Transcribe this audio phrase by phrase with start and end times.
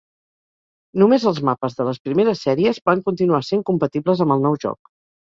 [1.01, 4.91] Només els mapes de les primeres sèries van continuar sent compatibles amb el nou joc.